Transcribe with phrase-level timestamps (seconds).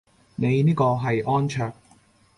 [0.35, 1.71] 你呢個係安卓